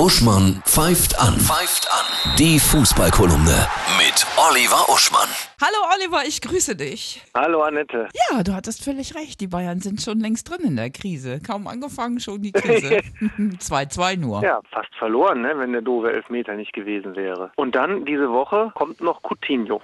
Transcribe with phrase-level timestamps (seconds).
[0.00, 1.34] Uschmann pfeift an.
[1.34, 2.34] Pfeift an.
[2.38, 5.28] Die Fußballkolumne mit Oliver Uschmann.
[5.60, 7.20] Hallo Oliver, ich grüße dich.
[7.34, 8.08] Hallo Annette.
[8.30, 9.42] Ja, du hattest völlig recht.
[9.42, 11.38] Die Bayern sind schon längst drin in der Krise.
[11.46, 13.00] Kaum angefangen, schon die Krise.
[13.36, 14.42] 2-2 nur.
[14.42, 17.52] Ja, fast verloren, ne, wenn der doofe Elfmeter nicht gewesen wäre.
[17.56, 19.82] Und dann diese Woche kommt noch Coutinho.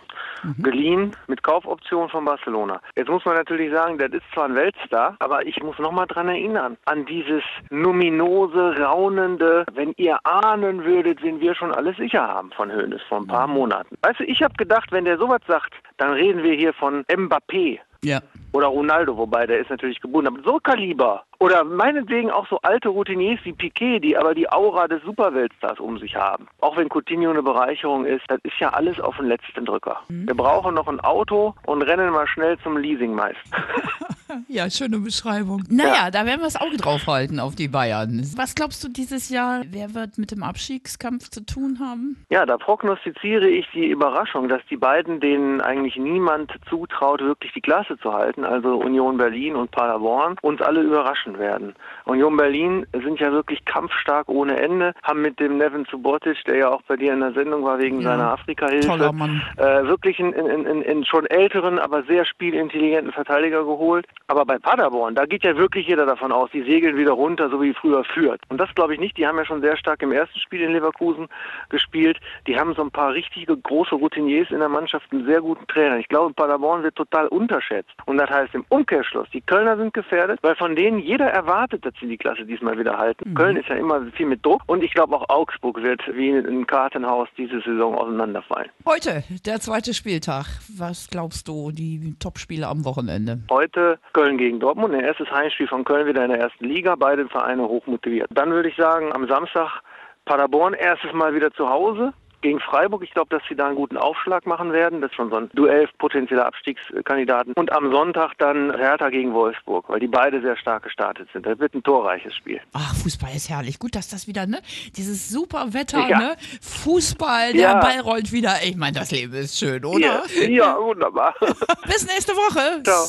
[0.59, 2.81] Geliehen mit Kaufoption von Barcelona.
[2.97, 6.07] Jetzt muss man natürlich sagen, das ist zwar ein Weltstar, aber ich muss noch mal
[6.07, 12.27] dran erinnern, an dieses numinose, raunende, wenn ihr ahnen würdet, wen wir schon alles sicher
[12.27, 13.97] haben von Hoeneß vor ein paar Monaten.
[14.03, 17.79] Weißt du, ich habe gedacht, wenn der sowas sagt, dann reden wir hier von Mbappé
[18.07, 18.21] Ja.
[18.53, 20.29] oder Ronaldo, wobei der ist natürlich gebunden.
[20.29, 21.25] Aber so Kaliber.
[21.39, 25.99] Oder meinetwegen auch so alte Routiniers wie Piquet, die aber die Aura des Superweltstars um
[25.99, 26.47] sich haben.
[26.61, 30.01] Auch wenn Coutinho eine Bereicherung ist, das ist ja alles auf den letzten Drücker.
[30.09, 33.57] Wir brauchen noch ein Auto und rennen mal schnell zum Leasingmeister.
[34.49, 35.63] Ja, schöne Beschreibung.
[35.71, 38.23] Naja, da werden wir das Auge drauf halten auf die Bayern.
[38.37, 42.17] Was glaubst du dieses Jahr, wer wird mit dem Abstiegskampf zu tun haben?
[42.31, 47.61] Ja, da prognostiziere ich die Überraschung, dass die beiden, denen eigentlich niemand zutraut, wirklich die
[47.61, 51.75] Klasse zu halten, also Union Berlin und Paderborn, uns alle überraschen werden.
[52.05, 56.69] Union Berlin sind ja wirklich kampfstark ohne Ende, haben mit dem Nevin Subotic, der ja
[56.71, 59.43] auch bei dir in der Sendung war wegen Ja, seiner Afrika-Hilfe, toller Mann.
[59.57, 64.07] äh, wirklich einen, einen, einen, einen schon älteren, aber sehr spielintelligenten Verteidiger geholt.
[64.29, 67.63] Aber bei Paderborn, da geht ja wirklich jeder davon aus, die segeln wieder runter, so
[67.63, 68.41] wie früher führt.
[68.49, 69.17] Und das glaube ich nicht.
[69.17, 71.29] Die haben ja schon sehr stark im ersten Spiel in Leverkusen
[71.69, 72.19] gespielt.
[72.49, 75.99] Die haben so ein paar richtige große Routiniers in der Mannschaft, einen sehr guten Trainer.
[75.99, 77.93] Ich glaube, Paderborn wird total unterschätzt.
[78.07, 81.95] Und das heißt im Umkehrschluss, die Kölner sind gefährdet, weil von denen jeder erwartet, dass
[82.01, 83.33] sie die Klasse diesmal wieder halten.
[83.35, 84.63] Köln ist ja immer viel mit Druck.
[84.67, 88.71] Und ich glaube auch Augsburg wird wie ein Kartenhaus diese Saison auseinanderfallen.
[88.85, 90.47] Heute, der zweite Spieltag.
[90.77, 93.39] Was glaubst du, die Topspiele am Wochenende?
[93.51, 97.29] Heute Köln gegen Dortmund, ein erstes Heimspiel von Köln wieder in der ersten Liga, beide
[97.29, 98.29] Vereine hochmotiviert.
[98.33, 99.83] Dann würde ich sagen, am Samstag
[100.25, 103.03] Paderborn erstes Mal wieder zu Hause gegen Freiburg.
[103.03, 105.01] Ich glaube, dass sie da einen guten Aufschlag machen werden.
[105.03, 107.53] Das ist schon so ein Duell potenzieller Abstiegskandidaten.
[107.57, 111.45] Und am Sonntag dann Hertha gegen Wolfsburg, weil die beide sehr stark gestartet sind.
[111.45, 112.61] Das wird ein torreiches Spiel.
[112.73, 113.79] Ach, Fußball ist herrlich.
[113.79, 114.61] Gut, dass das wieder, ne?
[114.97, 116.19] Dieses super Wetter, Ja.
[116.19, 116.37] ne?
[116.63, 117.81] Fußball, der Ja.
[117.81, 118.55] Ball rollt wieder.
[118.65, 119.99] Ich meine, das Leben ist schön, oder?
[119.99, 121.35] Ja, ja wunderbar.
[121.87, 122.83] Bis nächste Woche.
[122.83, 123.07] Ciao.